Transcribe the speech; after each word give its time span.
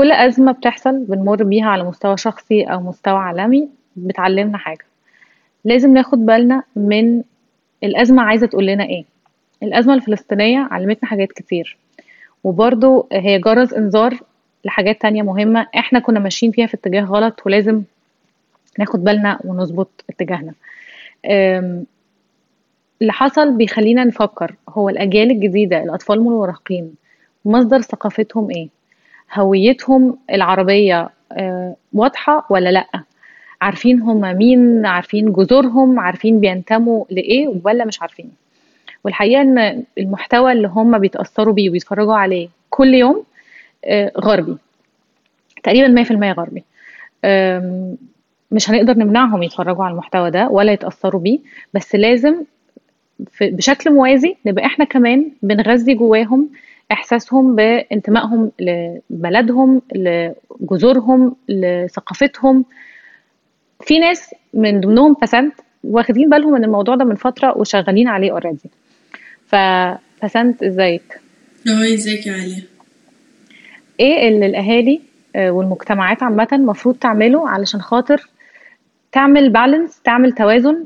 كل 0.00 0.12
أزمة 0.12 0.52
بتحصل 0.52 1.04
بنمر 1.04 1.42
بيها 1.42 1.66
على 1.66 1.84
مستوى 1.84 2.16
شخصي 2.16 2.62
أو 2.64 2.80
مستوى 2.80 3.18
عالمي 3.18 3.68
بتعلمنا 3.96 4.58
حاجة. 4.58 4.84
لازم 5.64 5.94
ناخد 5.94 6.26
بالنا 6.26 6.62
من 6.76 7.22
الأزمة 7.84 8.22
عايزة 8.22 8.46
تقول 8.46 8.66
لنا 8.66 8.84
إيه. 8.84 9.04
الأزمة 9.62 9.94
الفلسطينية 9.94 10.68
علمتنا 10.70 11.08
حاجات 11.08 11.32
كتير 11.32 11.76
وبرضو 12.44 13.06
هي 13.12 13.38
جرس 13.38 13.72
إنذار 13.72 14.18
لحاجات 14.64 15.00
تانية 15.00 15.22
مهمة 15.22 15.66
إحنا 15.76 15.98
كنا 15.98 16.20
ماشيين 16.20 16.52
فيها 16.52 16.66
في 16.66 16.74
اتجاه 16.74 17.02
غلط 17.04 17.42
ولازم 17.46 17.82
ناخد 18.78 19.04
بالنا 19.04 19.40
ونظبط 19.44 20.04
اتجاهنا. 20.10 20.52
اللي 23.02 23.12
حصل 23.12 23.56
بيخلينا 23.56 24.04
نفكر 24.04 24.54
هو 24.68 24.88
الأجيال 24.88 25.30
الجديدة 25.30 25.82
الأطفال 25.82 26.18
المراهقين 26.18 26.94
مصدر 27.44 27.80
ثقافتهم 27.80 28.50
إيه؟ 28.50 28.79
هويتهم 29.34 30.18
العربية 30.32 31.10
آه، 31.32 31.76
واضحة 31.92 32.46
ولا 32.50 32.68
لأ؟ 32.70 32.86
عارفين 33.60 34.00
هم 34.02 34.36
مين؟ 34.36 34.86
عارفين 34.86 35.32
جذورهم؟ 35.32 36.00
عارفين 36.00 36.40
بينتموا 36.40 37.04
لإيه؟ 37.10 37.54
ولا 37.64 37.84
مش 37.84 38.02
عارفين؟ 38.02 38.30
والحقيقة 39.04 39.40
إن 39.42 39.84
المحتوى 39.98 40.52
اللي 40.52 40.68
هم 40.68 40.98
بيتأثروا 40.98 41.54
بيه 41.54 41.70
وبيتفرجوا 41.70 42.14
عليه 42.14 42.48
كل 42.70 42.94
يوم 42.94 43.24
آه، 43.84 44.12
غربي. 44.20 44.56
تقريبا 45.62 46.04
100% 46.04 46.32
غربي. 46.38 46.64
مش 48.52 48.70
هنقدر 48.70 48.94
نمنعهم 48.98 49.42
يتفرجوا 49.42 49.84
على 49.84 49.92
المحتوى 49.92 50.30
ده 50.30 50.48
ولا 50.48 50.72
يتأثروا 50.72 51.20
بيه 51.20 51.38
بس 51.74 51.94
لازم 51.94 52.44
بشكل 53.40 53.90
موازي 53.92 54.36
نبقى 54.46 54.66
إحنا 54.66 54.84
كمان 54.84 55.30
بنغذي 55.42 55.94
جواهم 55.94 56.48
إحساسهم 56.92 57.56
بانتمائهم 57.56 58.50
لبلدهم 58.60 59.82
لجذورهم 59.94 61.36
لثقافتهم. 61.48 62.64
في 63.82 63.98
ناس 63.98 64.34
من 64.54 64.80
ضمنهم 64.80 65.16
بسنت 65.22 65.54
واخدين 65.84 66.30
بالهم 66.30 66.52
من 66.52 66.64
الموضوع 66.64 66.94
ده 66.94 67.04
من 67.04 67.14
فترة 67.14 67.58
وشغالين 67.58 68.08
عليه 68.08 68.32
اوريدي 68.32 68.70
فبسنت 69.46 70.62
إزيك؟ 70.62 71.20
هاي 71.66 71.94
إزيك 71.94 72.26
يا 72.26 72.32
عليا 72.32 72.62
إيه 74.00 74.28
اللي 74.28 74.46
الأهالي 74.46 75.00
آه، 75.36 75.50
والمجتمعات 75.50 76.22
عامة 76.22 76.48
المفروض 76.52 76.96
تعمله 76.96 77.48
علشان 77.48 77.80
خاطر 77.80 78.28
تعمل 79.12 79.50
بالانس 79.50 80.00
تعمل 80.02 80.32
توازن 80.32 80.84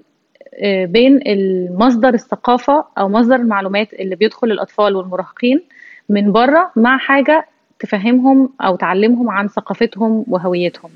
آه، 0.55 0.85
بين 0.85 1.21
المصدر 1.27 2.15
الثقافة 2.15 2.85
أو 2.99 3.09
مصدر 3.09 3.35
المعلومات 3.37 3.95
اللي 3.95 4.17
بيدخل 4.17 4.51
الأطفال 4.51 4.97
والمراهقين 4.97 5.61
من 6.09 6.33
بره 6.33 6.73
مع 6.77 6.99
حاجة 6.99 7.47
تفهمهم 7.81 8.49
أو 8.61 8.77
تعلمهم 8.77 9.31
عن 9.31 9.49
ثقافتهم 9.49 10.25
وهويتهم. 10.29 10.91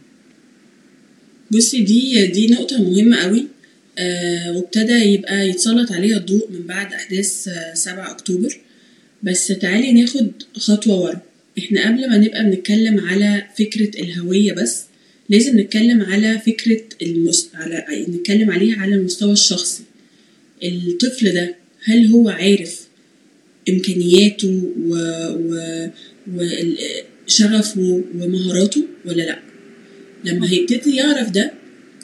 بصي 1.50 1.82
دي 1.82 2.26
دي 2.26 2.46
نقطة 2.46 2.82
مهمة 2.82 3.16
قوي. 3.22 3.46
آه 3.98 4.52
وابتدى 4.56 4.92
يبقى 4.92 5.48
يتسلط 5.48 5.92
عليها 5.92 6.16
الضوء 6.16 6.50
من 6.50 6.66
بعد 6.66 6.92
أحداث 6.92 7.48
آه 7.48 7.74
7 7.74 8.10
أكتوبر. 8.10 8.58
بس 9.22 9.46
تعالي 9.48 9.92
ناخد 9.92 10.30
خطوة 10.56 11.00
ورا. 11.00 11.20
إحنا 11.58 11.86
قبل 11.88 12.10
ما 12.10 12.18
نبقى 12.18 12.44
بنتكلم 12.44 13.00
على 13.00 13.44
فكرة 13.58 14.00
الهوية 14.02 14.52
بس 14.52 14.84
لازم 15.28 15.60
نتكلم 15.60 16.02
على 16.02 16.38
فكرة 16.38 16.80
المس... 17.02 17.50
على 17.54 17.84
نتكلم 18.08 18.50
عليها 18.50 18.78
على 18.80 18.94
المستوى 18.94 19.32
الشخصي. 19.32 19.82
الطفل 20.62 21.34
ده 21.34 21.54
هل 21.84 22.06
هو 22.06 22.28
عارف 22.28 22.87
إمكانياته 23.68 24.62
و... 24.86 24.94
و... 25.38 25.56
وشغفه 27.26 28.02
ومهاراته 28.18 28.82
ولا 29.04 29.22
لأ؟ 29.22 29.38
لما 30.24 30.50
هيبتدي 30.50 30.96
يعرف 30.96 31.30
ده 31.30 31.52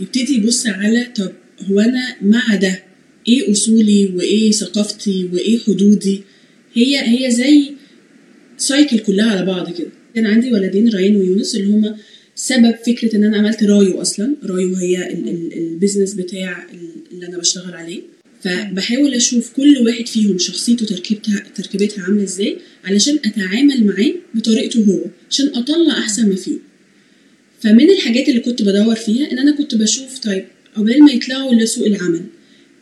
يبتدي 0.00 0.34
يبص 0.34 0.66
على 0.66 1.06
طب 1.16 1.32
هو 1.70 1.80
أنا 1.80 2.16
مع 2.22 2.54
ده 2.54 2.82
إيه 3.28 3.52
أصولي 3.52 4.12
وإيه 4.16 4.50
ثقافتي 4.50 5.28
وإيه 5.32 5.58
حدودي؟ 5.58 6.20
هي 6.74 6.98
هي 7.26 7.30
زي 7.30 7.70
cycle 8.58 8.98
كلها 8.98 9.30
على 9.30 9.46
بعض 9.46 9.72
كده. 9.78 9.88
كان 10.14 10.26
عندي 10.26 10.52
ولدين 10.52 10.88
رايان 10.88 11.16
ويونس 11.16 11.54
اللي 11.56 11.66
هما 11.66 11.96
سبب 12.36 12.74
فكرة 12.86 13.16
إن 13.16 13.24
أنا 13.24 13.36
عملت 13.36 13.62
رايو 13.64 14.00
أصلا. 14.00 14.34
رايو 14.44 14.74
هي 14.74 14.96
ال- 15.12 15.28
ال- 15.28 15.52
ال 15.58 15.64
business 15.64 16.14
بتاع 16.14 16.66
ال- 16.72 17.12
اللي 17.14 17.26
أنا 17.26 17.38
بشتغل 17.38 17.74
عليه. 17.74 18.00
فبحاول 18.44 19.14
أشوف 19.14 19.52
كل 19.52 19.76
واحد 19.86 20.06
فيهم 20.06 20.38
شخصيته 20.38 20.86
تركيبتها 20.86 21.42
تركيبتها 21.54 22.04
عاملة 22.04 22.22
إزاي 22.22 22.56
علشان 22.84 23.18
أتعامل 23.24 23.86
معاه 23.86 24.12
بطريقته 24.34 24.80
هو 24.84 25.00
عشان 25.30 25.48
أطلع 25.54 25.98
أحسن 25.98 26.28
ما 26.28 26.36
فيه. 26.36 26.58
فمن 27.62 27.90
الحاجات 27.90 28.28
اللي 28.28 28.40
كنت 28.40 28.62
بدور 28.62 28.94
فيها 28.94 29.32
إن 29.32 29.38
أنا 29.38 29.52
كنت 29.56 29.74
بشوف 29.74 30.18
طيب 30.18 30.44
قبل 30.76 31.02
ما 31.02 31.12
يطلعوا 31.12 31.54
لسوق 31.54 31.86
العمل 31.86 32.20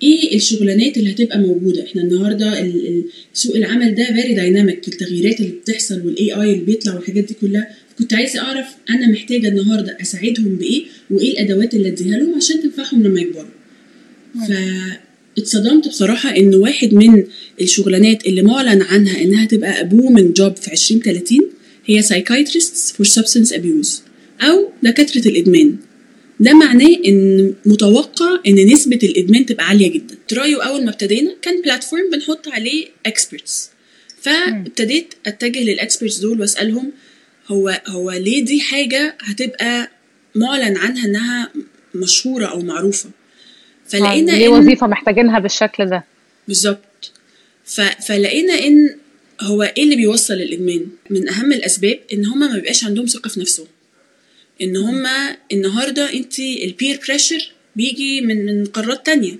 إيه 0.02 0.36
الشغلانات 0.36 0.96
اللي 0.96 1.12
هتبقى 1.12 1.38
موجودة؟ 1.38 1.84
إحنا 1.84 2.02
النهارده 2.02 2.60
ال- 2.60 2.86
ال- 2.86 3.04
سوق 3.34 3.56
العمل 3.56 3.94
ده 3.94 4.04
very 4.04 4.34
dynamic 4.34 4.88
التغييرات 4.88 5.40
اللي 5.40 5.50
بتحصل 5.52 6.00
وال 6.06 6.32
AI 6.32 6.52
اللي 6.52 6.64
بيطلع 6.64 6.94
والحاجات 6.94 7.24
دي 7.24 7.34
كلها. 7.34 7.68
كنت 7.98 8.14
عايزة 8.14 8.40
أعرف 8.40 8.66
أنا 8.90 9.08
محتاجة 9.10 9.48
النهارده 9.48 9.96
أساعدهم 10.00 10.56
بإيه 10.56 10.84
وإيه 11.10 11.32
الأدوات 11.32 11.74
اللي 11.74 11.88
أديها 11.88 12.18
لهم 12.18 12.34
عشان 12.34 12.62
تنفعهم 12.62 13.02
لما 13.02 13.20
يكبروا. 13.20 13.50
فاتصدمت 15.36 15.88
بصراحة 15.88 16.36
إن 16.36 16.54
واحد 16.54 16.94
من 16.94 17.24
الشغلانات 17.60 18.26
اللي 18.26 18.42
معلن 18.42 18.82
عنها 18.82 19.22
إنها 19.22 19.46
تبقى 19.46 19.88
booming 19.88 20.32
job 20.32 20.56
في 20.56 20.72
2030 20.72 21.38
هي 21.86 22.02
psychiatrists 22.02 22.92
for 22.92 23.04
substance 23.08 23.52
abuse 23.52 23.88
أو 24.42 24.72
دكاترة 24.82 25.28
الإدمان. 25.28 25.76
ده 26.40 26.52
معناه 26.52 26.96
إن 27.06 27.54
متوقع 27.66 28.40
إن 28.46 28.66
نسبة 28.72 28.98
الإدمان 29.02 29.46
تبقى 29.46 29.66
عالية 29.68 29.92
جدا. 29.92 30.14
فرايو 30.28 30.58
أول 30.60 30.84
ما 30.84 30.90
ابتدينا 30.90 31.34
كان 31.42 31.62
platform 31.62 32.10
بنحط 32.12 32.48
عليه 32.48 32.86
experts 33.06 33.70
فابتديت 34.22 35.14
أتجه 35.26 35.62
لل 35.64 35.76
experts 35.76 36.18
دول 36.18 36.40
وأسألهم 36.40 36.92
هو 37.48 37.80
هو 37.86 38.10
ليه 38.12 38.44
دي 38.44 38.60
حاجة 38.60 39.16
هتبقى 39.20 39.90
معلن 40.34 40.76
عنها 40.76 41.06
إنها 41.06 41.52
مشهورة 41.94 42.44
أو 42.46 42.60
معروفة؟ 42.60 43.10
فلقينا 44.00 44.32
ليه 44.32 44.46
إن- 44.48 44.50
وظيفة 44.50 44.86
محتاجينها 44.86 45.38
بالشكل 45.38 45.86
ده؟ 45.90 46.04
بالظبط. 46.48 47.12
ف... 47.64 47.80
فلقينا 47.80 48.54
إن 48.54 48.96
هو 49.40 49.62
إيه 49.62 49.82
اللي 49.82 49.96
بيوصل 49.96 50.34
للإدمان؟ 50.34 50.86
من 51.10 51.28
أهم 51.28 51.52
الأسباب 51.52 51.98
إن 52.12 52.26
هما 52.26 52.46
ما 52.48 52.54
بيبقاش 52.54 52.84
عندهم 52.84 53.06
ثقة 53.06 53.28
في 53.28 53.40
نفسهم. 53.40 53.66
إن 54.62 54.76
هما 54.76 55.36
النهارده 55.52 56.12
أنت 56.12 56.38
ال 56.38 56.51
peer 56.51 57.00
pressure 57.08 57.52
بيجي 57.76 58.20
من 58.20 58.46
من 58.46 58.64
قارات 58.64 59.06
تانية. 59.06 59.36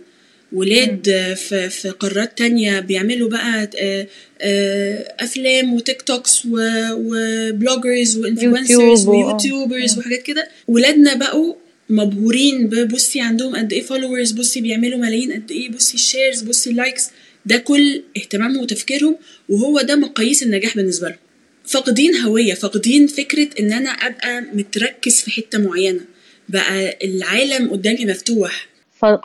ولاد 0.52 1.08
آه، 1.08 1.34
في 1.34 1.68
في 1.70 1.88
قارات 1.91 2.38
تانية 2.38 2.80
بيعملوا 2.80 3.28
بقى 3.28 3.70
آه، 3.78 4.06
آه، 4.41 5.14
أفلام 5.20 5.74
و 5.75 6.03
TikToks 6.03 6.42
و 6.47 6.65
bloggers 6.65 8.16
و 8.16 8.24
influencers 8.24 9.06
و 9.06 9.16
YouTubers 9.16 9.98
وحاجات 9.98 10.22
كده. 10.22 10.48
ولادنا 10.68 11.14
بقوا 11.14 11.54
مبهورين 11.91 12.66
ببصي 12.66 13.20
عندهم 13.20 13.56
قد 13.56 13.72
إيه 13.72 13.82
followers 13.82 14.32
بصي 14.32 14.60
بيعملوا 14.60 14.98
ملايين 14.98 15.32
قد 15.32 15.50
إيه 15.50 15.70
بصي 15.70 15.94
ال 15.94 16.01
shares 16.01 16.42
بصي 16.43 16.70
ال 16.70 16.77
likes 16.77 17.10
ده 17.47 17.56
كل 17.56 18.03
اهتمامهم 18.16 18.62
وتفكيرهم 18.62 19.16
وهو 19.48 19.81
ده 19.81 19.97
مقاييس 19.97 20.42
النجاح 20.42 20.76
بالنسبة 20.76 21.09
لهم. 21.09 21.19
فاقدين 21.65 22.16
هوية 22.16 22.54
فاقدين 22.54 23.06
فكرة 23.06 23.48
إن 23.60 23.72
أنا 23.72 23.91
أبقى 23.91 24.41
متركز 24.54 25.21
في 25.21 25.31
حتة 25.31 25.59
معينة. 25.59 26.00
بقى 26.48 26.98
العالم 27.04 27.71
قدامي 27.71 28.04
مفتوح. 28.06 28.66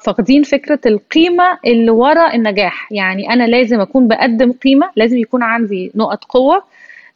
فاقدين 0.03 0.43
فكرة 0.43 0.79
القيمة 0.85 1.57
اللي 1.65 1.91
ورا 1.91 2.33
النجاح. 2.35 2.91
يعني 2.91 3.33
أنا 3.33 3.47
لازم 3.47 3.79
أكون 3.79 4.07
بقدم 4.07 4.51
قيمة 4.51 4.89
لازم 4.95 5.17
يكون 5.17 5.43
عندي 5.43 5.91
نقط 5.95 6.23
قوة. 6.23 6.63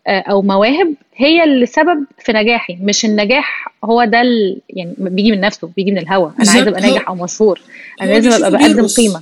آه، 0.08 0.20
أو 0.20 0.42
مواهب 0.42 0.94
هي 1.16 1.44
اللي 1.44 1.66
سبب 1.66 2.06
في 2.26 2.32
نجاحي 2.32 2.78
مش 2.82 3.06
النجاح 3.06 3.68
هو 3.84 4.04
ده. 4.04 4.22
يعني 4.70 4.94
بيجي 4.98 5.32
من 5.32 5.42
نفسه 5.42 5.70
بيجي 5.78 5.92
من 5.92 5.98
الهوا. 5.98 6.30
عايزة 6.38 6.60
أبقى 6.62 6.82
هو- 6.82 6.94
ناجح 6.94 7.10
أو 7.10 7.16
مشهور. 7.16 7.60
هو 8.02 8.08
لازم 8.08 8.32
أبقى 8.32 8.52
بقدم. 8.52 8.88
قيمة. 8.88 9.22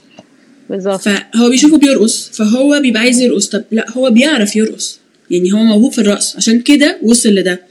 بالظبط. 0.69 0.99
فهو 1.01 1.49
بيشوفه 1.49 1.77
بيرقص 1.77 2.29
فهو 2.29 2.79
بيبقى 2.81 3.01
عايز 3.01 3.21
يرقص. 3.21 3.47
طب 3.49 3.63
لا 3.71 3.85
هو 3.91 4.09
بيعرف 4.09 4.55
يرقص. 4.55 4.99
يعني 5.31 5.53
هو 5.53 5.57
موهوب 5.57 5.91
في 5.91 5.99
الرقص. 6.01 6.35
عشان 6.35 6.61
كده 6.61 6.97
وصل 7.03 7.29
لده. 7.29 7.61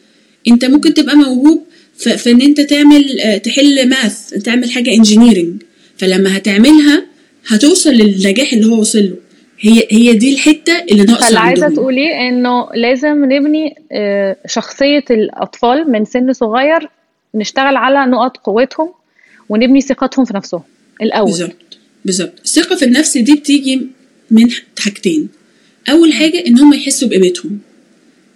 أنت 0.49 0.65
ممكن 0.65 0.95
تبقى 0.95 1.17
موهوب 1.17 1.63
في, 1.99 2.19
في 2.19 2.31
ان 2.31 2.43
أنت 2.43 2.61
تعمل 2.61 3.21
آه، 3.21 3.37
تحل 3.39 3.89
ماث 3.89 4.29
تعمل 4.31 4.71
حاجة 4.71 4.91
انجينيرنج 4.95 5.63
فلما 5.97 6.37
هتعملها 6.37 7.07
هتوصل 7.47 7.91
للنجاح 7.91 8.53
اللي 8.53 8.67
هو 8.67 8.81
وصل 8.81 8.99
له. 9.05 9.17
هي 9.61 9.87
هي 9.91 10.13
دي 10.13 10.35
الحتة 10.35 10.85
اللي 10.91 11.05
ناقصة 11.05 11.25
فاللي 11.27 11.39
عايزة 11.39 11.65
عندهم. 11.65 11.83
تقوليه 11.83 12.29
إنه 12.29 12.69
لازم 12.75 13.25
نبني 13.25 13.75
آه، 13.93 14.37
شخصية 14.47 15.05
الأطفال 15.11 15.91
من 15.93 16.05
سن 16.05 16.33
صغير 16.33 16.89
نشتغل 17.35 17.77
على 17.77 18.11
نقط 18.11 18.37
قوتهم 18.37 18.93
ونبني 19.49 19.81
ثقتهم 19.81 20.25
في 20.25 20.35
نفسهم 20.35 20.63
الأول. 21.03 21.27
بالظبط 21.31 21.79
بالظبط. 22.05 22.33
الثقة 22.45 22.77
في 22.77 22.85
النفس 22.85 23.19
دي 23.19 23.35
بتيجي 23.35 23.87
من 24.31 24.51
حاجتين. 24.79 25.29
أول 25.91 26.13
حاجة 26.13 26.47
إن 26.47 26.59
هم 26.59 26.75
يحسوا 26.75 27.09
بقيمتهم. 27.09 27.59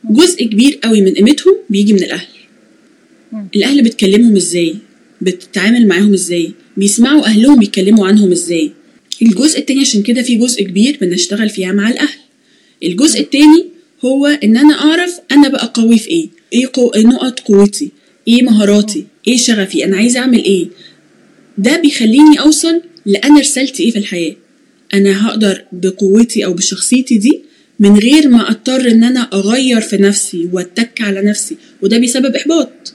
جزء 0.05 0.45
كبير 0.45 0.79
قوي 0.85 1.01
من 1.01 1.15
قيمتهم 1.15 1.57
بيجي 1.71 1.93
من 1.93 2.03
الأهل. 2.03 2.27
الأهل 3.57 3.83
بتكلمهم 3.83 4.37
إزاي؟ 4.37 4.77
بتتعامل 5.21 5.89
معاهم 5.89 6.13
إزاي؟ 6.13 6.53
بيسمعوا 6.77 7.25
أهلهم 7.25 7.59
بيتكلموا 7.59 8.07
عنهم 8.07 8.31
إزاي؟ 8.31 8.73
الجزء 9.23 9.59
التاني 9.59 9.81
عشان 9.81 10.03
كده 10.03 10.23
في 10.23 10.35
جزء 10.37 10.63
كبير 10.65 10.99
بنشتغل 11.01 11.51
فيها 11.51 11.73
مع 11.73 11.91
الأهل. 11.91 12.19
الجزء 12.83 13.21
التاني 13.21 13.65
هو 14.05 14.27
إن 14.27 14.57
أنا 14.57 14.75
أعرف 14.75 15.21
أنا 15.33 15.49
بقى 15.49 15.73
قوي 15.75 15.99
في 15.99 16.09
إيه. 16.11 16.29
إيه 16.53 16.67
قو... 16.73 16.93
نقط 16.97 17.41
قوتي. 17.41 17.91
إيه 18.29 18.43
مهاراتي. 18.43 19.05
إيه 19.29 19.37
شغفي. 19.37 19.85
أنا 19.85 19.97
عايزه 19.97 20.21
أعمل 20.21 20.45
إيه. 20.45 20.67
ده 21.59 21.77
بيخليني 21.81 22.41
أوصل 22.41 22.81
لأنا 23.07 23.41
رسالتي 23.41 23.83
إيه 23.83 23.91
في 23.91 23.99
الحياة. 23.99 24.37
أنا 24.95 25.27
هقدر 25.27 25.65
بقوتي 25.73 26.45
أو 26.45 26.53
بشخصيتي 26.55 27.19
دي 27.19 27.41
من 27.81 27.99
غير 27.99 28.29
ما 28.29 28.51
أضطر 28.51 28.91
إن 28.91 29.05
أنا 29.05 29.21
أغير 29.33 29.81
في 29.81 29.97
نفسي 29.97 30.49
وأتك 30.53 31.01
على 31.01 31.23
نفسي. 31.23 31.57
وده 31.83 31.99
بيسبب 31.99 32.37
إحباط. 32.37 32.95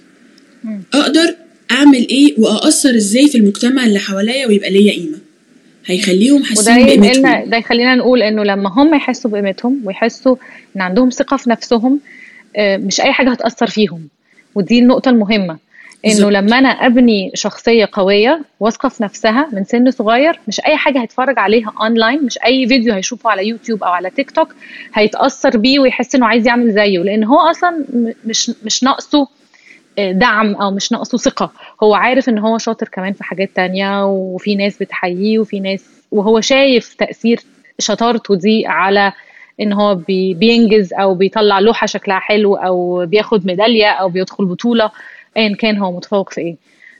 أقدر 0.94 1.36
أعمل 1.72 2.08
إيه 2.08 2.34
واثر 2.38 2.96
إزاي 2.96 3.28
في 3.28 3.38
المجتمع 3.38 3.86
اللي 3.86 4.00
حواليا 4.00 4.48
ويبقى 4.48 4.70
ليا 4.70 4.92
قيمة. 4.94 5.18
هيخليهم 5.88 6.44
حاسين 6.44 6.86
بقيمتهم. 6.86 7.50
ده 7.50 7.58
يخلينا 7.58 7.96
نقول 7.96 8.24
إنه 8.24 8.44
لما 8.44 8.70
هم 8.70 8.96
يحسوا 8.96 9.32
بقيمتهم 9.32 9.82
ويحسوا 9.86 10.36
إن 10.76 10.82
عندهم 10.82 11.10
ثقة 11.10 11.38
في 11.38 11.50
نفسهم 11.50 12.00
آه، 12.56 12.78
مش 12.78 13.02
أي 13.02 13.14
حاجة 13.14 13.30
هتأثر 13.32 13.68
فيهم. 13.68 14.08
ودي 14.56 14.80
النقطة 14.80 15.10
المهمة. 15.10 15.58
إنه. 16.06 16.30
لما 16.30 16.58
أنا 16.60 16.70
أبني 16.70 17.32
شخصية 17.34 17.90
قوية 17.92 18.42
واثقة 18.60 18.90
في 18.90 19.04
نفسها 19.04 19.50
من 19.54 19.64
سن 19.64 19.92
صغير 19.92 20.40
مش 20.48 20.60
أي 20.60 20.78
حاجة 20.78 21.02
هيتفرج 21.02 21.40
عليها 21.40 21.74
اونلاين 21.82 22.24
مش 22.24 22.38
أي 22.46 22.68
فيديو 22.68 22.94
هيشوفه 22.94 23.30
على 23.30 23.48
يوتيوب 23.48 23.84
أو 23.84 23.90
على 23.92 24.10
تيك 24.10 24.32
توك 24.32 24.56
هيتأثر 24.94 25.58
بيه 25.58 25.80
ويحس 25.80 26.16
إنه 26.16 26.26
عايز 26.26 26.48
يعمل 26.48 26.72
زيه. 26.74 27.00
لأن 27.00 27.24
هو 27.24 27.40
أصلا 27.40 27.86
مش 28.26 28.52
مش 28.64 28.84
ناقصه 28.84 29.28
دعم 30.00 30.56
أو 30.56 30.72
مش 30.72 30.92
ناقصه 30.92 31.18
ثقة 31.18 31.52
هو 31.84 31.94
عارف 31.94 32.30
إن 32.30 32.38
هو 32.38 32.58
شاطر 32.58 32.88
كمان 32.88 33.14
في 33.14 33.24
حاجات 33.24 33.50
تانية 33.56 34.06
وفي 34.06 34.56
ناس 34.56 34.78
بتحييه 34.78 35.40
وفي 35.40 35.60
ناس 35.60 35.86
وهو 36.12 36.42
شايف 36.42 36.94
تأثير 36.94 37.40
شطارته 37.80 38.36
دي 38.36 38.68
على 38.68 39.14
إن 39.62 39.74
هو 39.74 39.96
بي 39.96 40.34
بينجز 40.34 40.94
أو 40.94 41.16
بيطلع 41.16 41.60
لوحة 41.60 41.88
شكلها 41.88 42.20
حلو 42.20 42.56
أو 42.56 43.06
بياخد 43.06 43.46
ميدالية 43.46 43.88
أو 43.92 44.10
بيدخل 44.10 44.46
بطولة 44.46 44.92
ايا 45.38 45.56
كان 45.56 45.78
هو 45.78 45.92
متفوق 45.92 46.30
في 46.34 46.42
إيه 46.42 46.56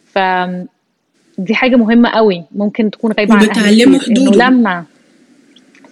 ف 0.06 0.20
دي 1.38 1.56
حاجة 1.56 1.76
مهمة 1.76 2.10
قوي 2.10 2.44
ممكن 2.56 2.92
تكون 2.92 3.12
غايبة 3.12 3.34
عن. 3.34 3.44
إنه 3.44 4.00
حدوده. 4.00 4.46
لما 4.46 4.84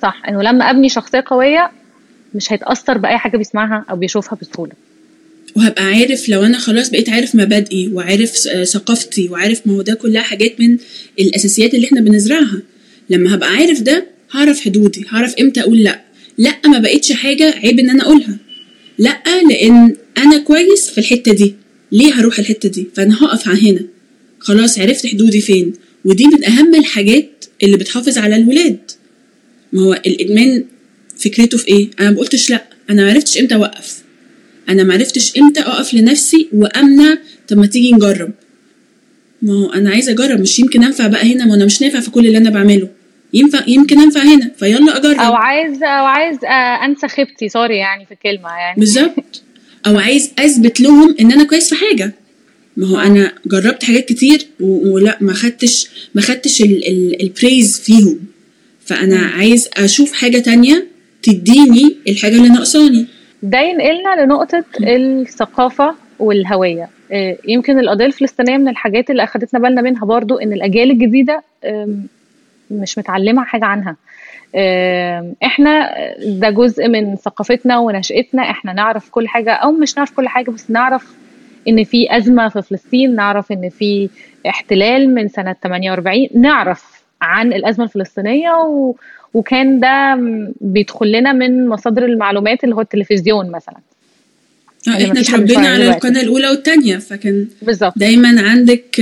صح 0.02 0.22
إنه 0.28 0.42
لما 0.42 0.70
أبني 0.70 0.90
شخصية 0.90 1.24
قوية 1.28 1.72
مش 2.34 2.54
هيتأثر 2.54 2.98
بأي 2.98 3.18
حاجة 3.18 3.38
بيسمعها 3.38 3.86
أو 3.90 3.96
بيشوفها 3.96 4.38
بسهولة 4.42 4.74
وهبقى 5.56 5.84
عارف 5.84 6.30
لو 6.30 6.44
أنا 6.44 6.58
خلاص 6.58 6.90
بقيت 6.90 7.10
عارف 7.10 7.36
مبادئي 7.36 7.88
وعارف 7.88 8.48
آه، 8.48 8.64
ثقافتي 8.64 9.30
وعارف 9.30 9.62
ما 9.68 9.74
هو 9.74 9.82
ده 9.82 9.94
كلها 9.94 10.22
حاجات 10.22 10.60
من 10.60 10.78
الأساسيات 11.20 11.74
اللي 11.74 11.88
إحنا 11.88 12.02
بنزرعها. 12.02 12.62
لما 13.10 13.36
هبقى 13.36 13.50
عارف 13.50 13.82
ده 13.82 14.08
هعرف 14.32 14.60
حدودي 14.60 15.06
هعرف 15.10 15.36
إمتى 15.40 15.62
أقول 15.62 15.84
لأ. 15.84 16.02
لأ 16.38 16.56
ما 16.68 16.80
بقتش 16.80 17.12
حاجة 17.12 17.52
عيب 17.64 17.80
إن 17.80 17.90
أنا 17.90 18.04
أقولها. 18.04 18.38
لأ 18.98 19.22
لأن 19.50 19.96
أنا 20.18 20.38
كويس 20.38 20.90
في 20.90 20.98
الحتة 20.98 21.34
دي. 21.34 21.56
ليه 21.92 22.14
هروح 22.14 22.40
الحتة 22.40 22.70
دي؟ 22.70 22.88
فأنا 22.96 23.16
هقف 23.24 23.48
هنا. 23.50 23.80
خلاص 24.40 24.80
عرفت 24.80 25.08
حدودي 25.08 25.42
فين. 25.42 25.74
ودي 26.06 26.28
من 26.28 26.46
أهم 26.46 26.76
الحاجات 26.76 27.46
اللي 27.64 27.78
بتحافظ 27.78 28.18
على 28.18 28.36
الولاد. 28.36 28.92
ما 29.74 29.82
هو 29.82 29.94
الإدمان 29.94 30.64
فكرته 31.18 31.58
في 31.58 31.68
إيه؟ 31.68 31.90
أنا 32.00 32.12
ما 32.12 32.18
قلتش 32.18 32.50
لأ. 32.50 32.64
أنا 32.90 33.04
ما 33.04 33.10
عرفتش 33.12 33.38
إمتى 33.38 33.56
أوقف. 33.56 34.05
أنا 34.70 34.84
ما 34.84 34.94
عرفتش 34.94 35.38
إمتى 35.38 35.60
أقف 35.60 35.94
لنفسي 35.94 36.48
وأمنع. 36.54 37.18
طب 37.48 37.58
ما 37.58 37.66
تيجي 37.68 37.92
نجرب. 37.92 38.32
ما 39.42 39.54
هو 39.54 39.72
أنا 39.74 39.90
عايزة 39.90 40.12
أجرب 40.12 40.40
مش 40.40 40.60
يمكن 40.60 40.84
أنفع 40.84 41.08
بقى 41.08 41.34
هنا 41.34 41.46
ما 41.46 41.56
أنا 41.56 41.66
مش 41.66 41.82
نافع 41.82 42.00
في 42.00 42.12
كل 42.12 42.28
اللي 42.28 42.38
أنا 42.38 42.50
بعمله. 42.50 42.90
ينفع 43.34 43.64
يمكن 43.68 44.00
أنفع 44.00 44.22
هنا 44.22 44.52
فيلا 44.60 44.98
أجرب. 44.98 45.20
أو 45.20 45.34
عايز 45.34 45.84
أو 45.84 46.06
عايز 46.06 46.38
آه، 46.46 46.86
أنسى 46.86 47.08
خيبتي 47.08 47.50
sorry 47.50 47.78
يعني 47.78 48.06
في 48.06 48.12
الكلمة 48.12 48.50
يعني. 48.50 48.80
بالظبط. 48.80 49.42
أو 49.88 49.98
عايز 49.98 50.32
أثبت 50.40 50.82
لهم 50.82 51.16
إن 51.20 51.32
أنا 51.32 51.44
كويس 51.44 51.74
في 51.74 51.76
حاجة. 51.76 52.14
ما 52.78 52.88
هو 52.88 53.00
أنا 53.00 53.34
جربت 53.46 53.84
حاجات 53.84 54.06
كتير 54.06 54.46
ولا 54.60 55.18
ما 55.22 55.34
خدتش 55.34 55.88
ما 56.16 56.22
خدتش 56.22 56.62
ال 57.22 57.31
prize 57.31 57.80
فيهم. 57.80 58.20
فأنا 58.86 59.18
عايز 59.18 59.70
أشوف 59.78 60.14
حاجة 60.14 60.38
تانية 60.40 60.88
تديني 61.24 61.96
الحاجة 62.08 62.36
اللي 62.36 62.50
ناقصاني. 62.50 63.06
ده 63.46 63.60
ينقلنا 63.60 64.24
لنقطة 64.24 64.64
الثقافة 64.82 65.96
والهوية. 66.20 66.90
آه، 67.12 67.38
يمكن 67.48 67.80
القضية 67.80 68.06
الفلسطينية 68.06 68.58
من 68.58 68.68
الحاجات 68.68 69.10
اللي 69.10 69.24
أخدتنا 69.24 69.60
بالنا 69.60 69.82
منها 69.82 70.06
برضو 70.06 70.38
إن 70.38 70.54
الأجيال 70.54 70.92
الجديدة 70.92 71.44
مش 72.72 72.98
متعلمة 72.98 73.44
حاجة 73.44 73.66
عنها. 73.66 73.96
إحنا 75.44 75.90
ده 76.26 76.50
جزء 76.50 76.88
من 76.88 77.16
ثقافتنا 77.16 77.78
ونشأتنا 77.80 78.42
إحنا 78.42 78.74
نعرف 78.74 79.10
كل 79.10 79.28
حاجة 79.28 79.52
أو 79.54 79.72
مش 79.72 79.98
نعرف 79.98 80.12
كل 80.16 80.28
حاجة 80.28 80.52
بس 80.52 80.72
نعرف 80.72 81.14
إن 81.68 81.84
في 81.84 82.18
أزمة 82.18 82.50
في 82.50 82.62
فلسطين 82.62 83.16
نعرف 83.16 83.52
إن 83.52 83.70
في 83.70 84.10
احتلال 84.50 85.16
من 85.16 85.28
سنة 85.28 85.56
48 85.64 86.28
نعرف 86.36 87.04
عن 87.22 87.54
الأزمة 87.54 87.86
الفلسطينية 87.86 88.52
و... 88.52 88.96
وكان 89.36 89.80
ده 89.80 90.18
بيدخل 90.62 91.12
لنا 91.12 91.34
من 91.34 91.68
مصادر 91.70 92.06
المعلومات 92.06 92.64
اللي 92.64 92.76
هو 92.76 92.82
التلفزيون 92.82 93.52
مثلا. 93.52 93.76
آه، 94.88 94.92
إحنا 94.92 95.20
اتربينا 95.22 95.46
بيتفرج 95.46 95.66
على. 95.66 95.90
القناة 95.90 96.22
الأولى 96.22 96.48
والثانيه 96.50 96.98
فكان 96.98 97.48
بالظبط. 97.62 97.94
دايما 97.98 98.42
عندك 98.42 99.00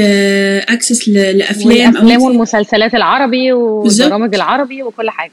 اكسس 0.69 1.09
لأفلام 1.09 1.67
والأفلام 1.67 2.19
أو 2.21 2.27
والمسلسلات 2.27 2.95
العربي 2.95 3.53
والبرامج 3.53 4.35
العربي 4.35 4.83
وكل 4.83 5.09
حاجة. 5.09 5.31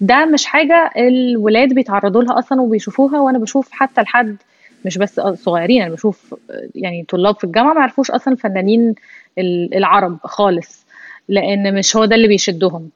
ده 0.00 0.24
مش 0.24 0.44
حاجة 0.44 0.90
الولاد 0.96 1.68
بيتعرضوا 1.72 2.22
لها 2.22 2.38
أصلا 2.38 2.60
وبيشوفوها 2.60 3.20
وأنا 3.20 3.38
بشوف 3.38 3.68
حتى 3.70 4.00
لحد 4.02 4.36
مش 4.84 4.98
بس 4.98 5.20
صغيرين 5.34 5.82
أنا 5.82 5.94
بشوف 5.94 6.34
يعني 6.74 7.04
طلاب 7.08 7.36
في 7.38 7.44
الجامعة 7.44 7.72
ما 7.74 7.80
يعرفوش 7.80 8.10
أصلا 8.10 8.34
الفنانين 8.34 8.94
ال- 9.38 9.74
العرب 9.74 10.18
خالص 10.24 10.84
لأن 11.28 11.74
مش 11.74 11.96
هو 11.96 12.04
ده 12.04 12.16
اللي 12.16 12.28
بيشدهم. 12.28 12.88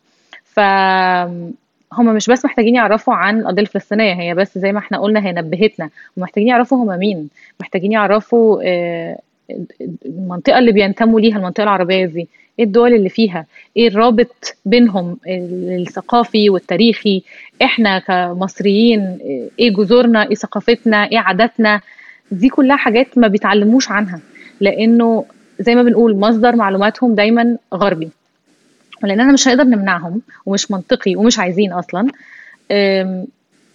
هم 1.92 2.14
مش 2.14 2.30
بس 2.30 2.44
محتاجين 2.44 2.74
يعرفوا 2.74 3.14
عن 3.14 3.40
القضية 3.40 3.62
الفلسطينيه 3.62 4.12
هي 4.12 4.34
بس 4.34 4.58
زي 4.58 4.72
ما 4.72 4.78
إحنا 4.78 4.98
قلنا 4.98 5.26
هي 5.26 5.32
نبهتنا. 5.32 5.90
ومحتاجين 6.16 6.48
يعرفوا 6.48 6.78
هم 6.78 6.98
مين. 6.98 7.28
محتاجين 7.60 7.92
يعرفوا 7.92 8.60
آه، 8.64 9.18
المنطقة 10.06 10.58
اللي 10.58 10.72
بينتموا 10.72 11.20
ليها 11.20 11.36
المنطقة 11.36 11.62
العربية 11.62 12.04
دي. 12.06 12.28
إيه 12.58 12.64
الدول 12.64 12.94
اللي 12.94 13.08
فيها؟ 13.08 13.46
إيه 13.76 13.88
الرابط 13.88 14.56
بينهم 14.64 15.16
الثقافي 15.26 16.50
والتاريخي؟ 16.50 17.22
إحنا 17.62 17.98
كمصريين 17.98 19.18
إيه 19.58 19.70
جذورنا؟ 19.70 20.28
إيه 20.28 20.34
ثقافتنا؟ 20.34 21.04
إيه 21.12 21.18
عاداتنا؟ 21.18 21.80
دي 22.30 22.48
كلها 22.48 22.76
حاجات 22.76 23.18
ما 23.18 23.28
بيتعلموش 23.28 23.90
عنها. 23.90 24.20
لأنه 24.60 25.24
زي 25.60 25.74
ما 25.74 25.82
بنقول 25.82 26.16
مصدر 26.16 26.56
معلوماتهم 26.56 27.14
دايما 27.14 27.56
غربي. 27.74 28.08
ولاننا 29.04 29.32
مش 29.32 29.48
هنقدر 29.48 29.64
نمنعهم 29.64 30.22
ومش 30.46 30.70
منطقي 30.70 31.16
ومش 31.16 31.38
عايزين 31.38 31.72
أصلا. 31.72 32.08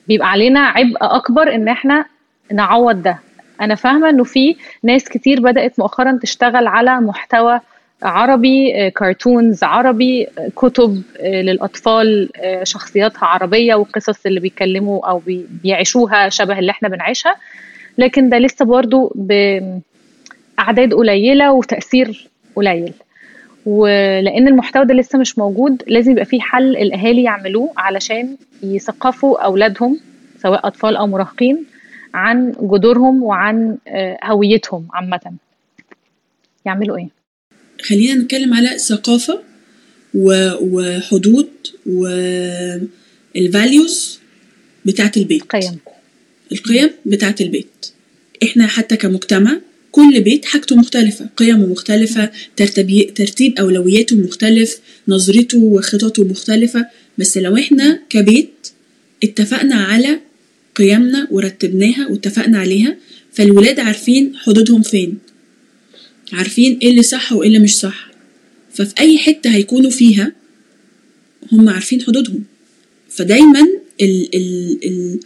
بيبقى 0.08 0.30
علينا 0.32 0.60
عبء 0.60 0.98
أكبر 1.02 1.56
إن 1.56 1.68
إحنا 1.68 2.06
نعوض 2.54 3.02
ده. 3.04 3.20
أنا 3.62 3.76
فاهمة 3.76 4.10
إنه 4.10 4.24
في 4.24 4.56
ناس 4.84 5.04
كتير 5.10 5.42
بدأت 5.42 5.80
مؤخرا 5.80 6.20
تشتغل 6.22 6.68
على 6.68 7.00
محتوى 7.00 7.60
عربي 8.04 8.90
كرتونز 8.92 9.64
عربي 9.64 10.28
آه، 10.38 10.50
كتب 10.56 11.02
آه، 11.20 11.42
للأطفال 11.42 12.30
شخصياتها 12.64 13.26
عربية 13.26 13.76
وقصص 13.76 14.26
اللي 14.26 14.40
بيتكلموا 14.40 15.10
أو 15.10 15.18
بي- 15.20 15.46
بيعيشوها 15.64 16.30
شبه 16.30 16.60
اللي 16.60 16.72
إحنا 16.72 16.90
بنعيشها. 16.90 17.36
لكن 17.98 18.30
ده 18.30 18.38
لسه 18.38 18.66
برضو 18.66 19.14
بأعداد 19.16 20.94
قليلة 20.94 21.52
وتأثير 21.52 22.28
قليل. 22.56 22.94
ولأن 23.66 24.48
المحتوى 24.48 24.86
ده 24.86 24.94
لسه 24.94 25.20
مش 25.20 25.38
موجود 25.38 25.84
لازم 25.88 26.12
يبقى 26.12 26.26
فيه 26.26 26.40
حل 26.42 26.78
الأهالي 26.78 27.24
يعملوه 27.24 27.74
علشان 27.78 28.38
يثقفوا 28.64 29.46
أولادهم 29.46 30.00
سواء 30.42 30.68
أطفال 30.68 30.96
أو 30.96 31.08
مراهقين 31.08 31.66
عن 32.14 32.52
جذورهم 32.62 33.24
وعن 33.24 33.78
آه، 33.88 34.18
هويتهم 34.24 34.88
عامة. 34.94 35.20
يعملوا 36.66 36.98
إيه؟ 36.98 37.08
خلينا 37.82 38.14
نتكلم 38.16 38.54
على 38.54 38.78
ثقافة 38.78 39.40
و- 40.14 40.52
وحدود 40.62 41.50
والفاليوز 43.36 44.20
بتاعت 44.86 45.18
البيت. 45.18 45.44
قيم 45.44 45.80
القيم 46.52 46.90
بتاعت 47.06 47.42
البيت. 47.42 47.92
إحنا 48.44 48.68
حتى 48.68 48.96
كمجتمع 48.98 49.58
كل 49.92 50.22
بيت 50.22 50.46
حاجته 50.46 50.76
مختلفة 50.76 51.30
قيمه 51.38 51.66
مختلفة. 51.66 52.32
ترتيب 53.16 53.60
أولوياته 53.60 54.16
مختلف 54.16 54.80
نظرته 55.08 55.58
وخططه 55.58 56.24
مختلفة. 56.24 56.86
بس 57.18 57.38
لو 57.38 57.58
إحنا 57.58 58.00
كبيت 58.10 58.68
اتفقنا 59.24 59.76
على 59.76 60.20
قيمنا 60.76 61.28
ورتبناها 61.32 62.08
واتفقنا 62.08 62.58
عليها 62.60 62.98
فالولاد 63.34 63.80
عارفين 63.80 64.36
حدودهم 64.36 64.82
فين. 64.82 65.18
عارفين 66.34 66.80
إيه 66.82 66.90
اللي 66.90 67.04
صح 67.04 67.34
وإيه 67.34 67.48
اللي 67.48 67.60
مش 67.60 67.76
صح. 67.76 68.12
ففي 68.74 68.94
أي 69.00 69.18
حتة 69.18 69.50
هيكونوا 69.50 69.90
فيها 69.90 70.34
هم 71.52 71.70
عارفين 71.70 72.02
حدودهم. 72.02 72.44
فدايما 73.10 73.62
ال 74.02 74.36
ال 74.36 74.80
ال 74.86 75.20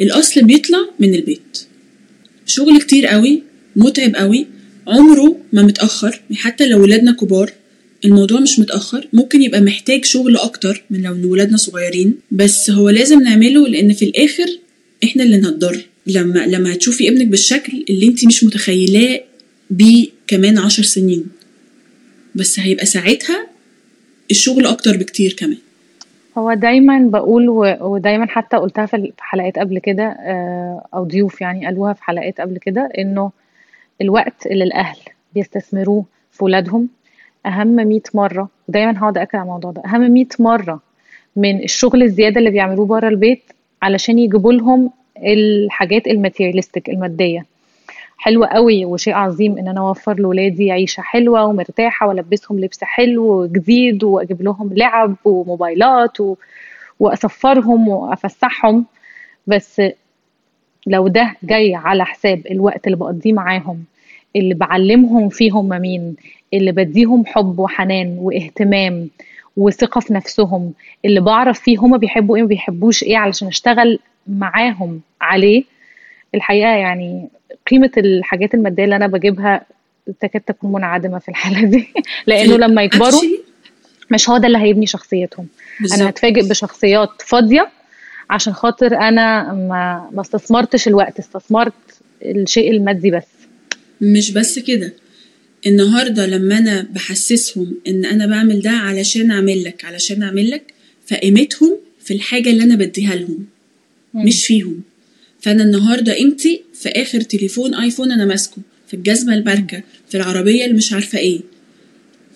الأصل 0.00 0.42
بيطلع 0.42 0.88
من 0.98 1.14
البيت. 1.14 1.58
شغل 2.46 2.80
كتير 2.80 3.06
قوي 3.06 3.42
متعب 3.76 4.14
قوي 4.16 4.46
عمره 4.88 5.36
ما 5.52 5.62
متأخر 5.62 6.20
حتى 6.34 6.68
لو 6.68 6.82
ولادنا 6.82 7.12
كبار. 7.12 7.52
الموضوع 8.04 8.40
مش 8.40 8.58
متأخر 8.58 9.08
ممكن 9.12 9.42
يبقى 9.42 9.60
محتاج 9.60 10.04
شغل 10.04 10.36
أكتر 10.36 10.84
من 10.90 11.02
لو 11.02 11.30
ولادنا 11.32 11.56
صغيرين. 11.56 12.14
بس 12.30 12.70
هو 12.70 12.90
لازم 12.90 13.22
نعمله 13.22 13.68
لأن 13.68 13.92
في 13.92 14.04
الآخر 14.04 14.46
إحنا 15.04 15.22
اللي 15.22 15.36
نهضر 15.36 15.84
لما 16.06 16.46
لما 16.46 16.72
هتشوفي 16.72 17.08
ابنك 17.08 17.26
بالشكل 17.26 17.84
اللي 17.90 18.06
انت 18.06 18.24
مش 18.26 18.44
متخيلاه 18.44 19.20
بيه 19.70 20.08
كمان 20.26 20.58
عشر 20.58 20.82
سنين. 20.82 21.26
بس 22.34 22.60
هيبقى 22.60 22.86
ساعتها 22.86 23.46
الشغل 24.30 24.66
أكتر 24.66 24.96
بكتير 24.96 25.32
كمان. 25.32 25.58
هو 26.38 26.54
دايما 26.54 26.98
بقول 26.98 27.48
ودايما 27.80 28.26
حتى 28.26 28.56
قلتها 28.56 28.86
في 28.86 29.12
حلقات 29.18 29.58
قبل 29.58 29.78
كده 29.78 30.04
آه، 30.04 30.86
أو 30.94 31.04
ضيوف 31.04 31.40
يعني 31.40 31.66
قالوها 31.66 31.92
في 31.92 32.02
حلقات 32.04 32.40
قبل 32.40 32.58
كده 32.58 32.88
إنه 32.98 33.30
الوقت 34.00 34.46
اللي 34.46 34.64
الأهل 34.64 34.98
بيستثمروه 35.34 36.04
في 36.30 36.44
ولادهم 36.44 36.88
أهم 37.46 37.68
100 37.76 38.00
مرة 38.14 38.48
ودايما 38.68 38.98
هقعد 38.98 39.18
اكد 39.18 39.36
على 39.36 39.42
الموضوع 39.44 39.70
ده 39.70 39.82
أهم 39.86 40.10
100 40.10 40.26
مرة 40.38 40.80
من 41.36 41.62
الشغل 41.62 42.02
الزيادة 42.02 42.38
اللي 42.38 42.50
بيعملوه 42.50 42.86
بره 42.86 43.08
البيت 43.08 43.42
علشان 43.82 44.18
يجيبوا 44.18 44.52
لهم 44.52 44.90
الحاجات 45.18 46.06
الماتيريالستيك 46.06 46.88
المادية. 46.88 47.46
حلو 48.18 48.44
قوي 48.44 48.84
وشيء 48.84 49.14
عظيم 49.14 49.58
إن 49.58 49.68
أنا 49.68 49.80
أوفر 49.80 50.14
لاولادي 50.20 50.72
عيشة 50.72 51.00
حلوة 51.00 51.44
ومرتاحة 51.44 52.08
وألبسهم 52.08 52.60
لبس 52.60 52.84
حلو 52.84 53.24
وجديد 53.42 54.04
وأجيب 54.04 54.42
لهم 54.42 54.70
لعب 54.72 55.14
وموبايلات 55.24 56.20
و... 56.20 56.36
واسفرهم 57.00 57.88
وأفسحهم. 57.88 58.86
بس 59.46 59.82
لو 60.86 61.08
ده 61.08 61.34
جاي 61.42 61.74
على 61.74 62.04
حساب 62.04 62.46
الوقت 62.50 62.86
اللي 62.86 62.96
بقضيه 62.96 63.32
معاهم 63.32 63.84
اللي 64.36 64.54
بعلمهم 64.54 65.28
فيه 65.28 65.52
هم 65.52 65.68
مين 65.68 66.16
اللي 66.54 66.72
بديهم 66.72 67.26
حب 67.26 67.58
وحنان 67.58 68.16
واهتمام 68.18 69.08
وثقة 69.56 70.00
في 70.00 70.14
نفسهم 70.14 70.72
اللي 71.04 71.20
بعرف 71.20 71.60
فيه 71.60 71.78
هما 71.78 71.96
بيحبوا 71.96 72.36
إيه 72.36 72.42
وما 72.42 72.48
بيحبوش 72.48 73.02
إيه 73.02 73.16
علشان 73.16 73.48
اشتغل 73.48 73.98
معاهم 74.26 75.00
عليه. 75.20 75.64
الحقيقة 76.34 76.68
يعني 76.68 77.28
قيمة 77.70 77.90
الحاجات 77.96 78.54
المادية 78.54 78.84
اللي 78.84 78.96
أنا 78.96 79.06
بجيبها 79.06 79.62
تكاد 80.20 80.40
تكون 80.42 80.72
منعدمة 80.72 81.18
في 81.18 81.28
الحالة 81.28 81.64
دي. 81.64 81.88
لأنه 82.26 82.56
لما 82.56 82.82
يكبروا 82.82 83.22
مش 84.10 84.30
هو 84.30 84.36
ده 84.36 84.46
اللي 84.46 84.58
هيبني 84.58 84.86
شخصيتهم. 84.86 85.46
أنا 85.80 85.88
بالظبط. 85.88 86.08
هتفاجئ 86.08 86.48
بشخصيات 86.48 87.22
فاضية 87.22 87.68
عشان 88.30 88.52
خاطر 88.52 88.96
أنا 88.96 89.52
ما 89.52 90.10
ما 90.12 90.20
استثمرتش 90.20 90.88
الوقت 90.88 91.18
استثمرت 91.18 91.72
الشيء 92.22 92.70
المادي 92.70 93.10
بس. 93.10 93.22
مش 94.00 94.30
بس 94.30 94.58
كده 94.58 94.92
النهارده 95.66 96.26
لما 96.26 96.58
أنا 96.58 96.86
بحسسهم 96.90 97.74
إن 97.88 98.04
أنا 98.04 98.26
بعمل 98.26 98.60
ده 98.60 98.70
علشان 98.70 99.30
أعمل 99.30 99.64
لك 99.64 99.84
علشان 99.84 100.22
أعمل 100.22 100.50
لك 100.50 100.74
فقيمتهم 101.06 101.76
في 102.00 102.14
الحاجة 102.14 102.50
اللي 102.50 102.62
أنا 102.62 102.74
بديها 102.76 103.14
لهم 103.14 103.46
مش 104.14 104.46
فيهم. 104.46 104.82
فأنا 105.40 105.62
النهارده 105.62 106.14
قيمتي 106.14 106.62
في 106.74 106.88
آخر 106.88 107.20
تليفون 107.20 107.74
آيفون 107.74 108.12
أنا 108.12 108.24
ماسكه 108.24 108.56
في 108.86 108.94
الجزمة 108.94 109.34
الباركة 109.34 109.82
في 110.08 110.16
العربية 110.16 110.64
اللي 110.64 110.76
مش 110.76 110.92
عارفة 110.92 111.18
إيه. 111.18 111.40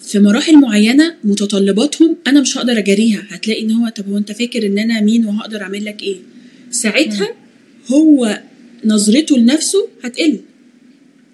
في 0.03 0.19
مراحل 0.19 0.61
معينة 0.61 1.15
متطلباتهم 1.25 2.17
أنا 2.26 2.41
مش 2.41 2.59
هقدر 2.59 2.79
أجاريها. 2.79 3.23
هتلاقي 3.29 3.62
إن 3.62 3.71
هو 3.71 3.88
طب 3.88 4.09
هو 4.09 4.17
أنت 4.17 4.33
فاكر 4.33 4.67
إن 4.67 4.79
أنا 4.79 5.00
مين 5.00 5.26
وهقدر 5.26 5.62
أعمل 5.62 5.85
لك 5.85 6.03
إيه؟ 6.03 6.17
ساعتها 6.71 7.29
هو 7.93 8.41
نظرته 8.85 9.38
لنفسه 9.38 9.88
هتقل. 10.05 10.38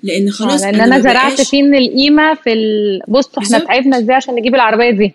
لأن 0.02 0.30
خلاص 0.30 0.62
آه، 0.62 0.70
لأن 0.70 0.80
أنا 0.80 0.96
ما 0.96 1.02
زرعت 1.02 1.40
فيه 1.40 1.60
ان 1.60 1.74
القيمة 1.74 2.34
في. 2.34 2.50
بصوا 3.08 3.42
إحنا. 3.42 3.58
تعبنا 3.58 3.98
إزاي 3.98 4.14
عشان 4.14 4.34
نجيب 4.34 4.54
العربية 4.54 4.90
دي؟ 4.90 5.12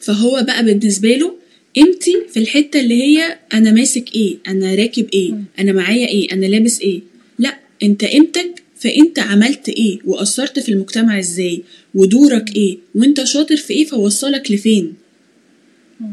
فهو 0.00 0.44
بقى 0.46 0.64
بالنسبة 0.64 1.08
له 1.08 1.34
قيمتي 1.76 2.16
في 2.32 2.36
الحتة 2.40 2.80
اللي 2.80 3.02
هي 3.02 3.38
أنا 3.54 3.70
ماسك 3.72 4.14
إيه؟ 4.14 4.36
أنا 4.48 4.74
راكب 4.74 5.06
إيه؟ 5.14 5.32
أنا 5.58 5.72
معايا 5.72 6.08
إيه؟ 6.08 6.32
أنا 6.32 6.46
لابس 6.46 6.80
إيه؟ 6.80 7.00
لأ 7.38 7.56
أنت 7.82 8.04
قيمتك 8.04 8.61
فأنت 8.82 9.18
عملت 9.18 9.68
إيه؟ 9.68 9.98
وأثرت 10.04 10.58
في 10.58 10.68
المجتمع 10.72 11.18
إزاي؟ 11.18 11.62
ودورك 11.94 12.56
إيه؟ 12.56 12.78
وأنت 12.94 13.24
شاطر 13.24 13.56
في 13.56 13.72
إيه؟ 13.72 13.84
فوصلك 13.84 14.50
لفين؟ 14.50 14.94